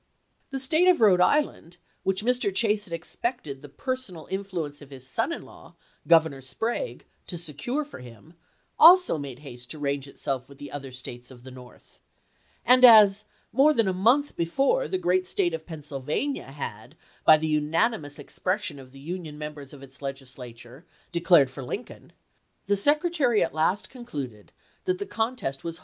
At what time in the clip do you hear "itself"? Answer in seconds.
10.07-10.49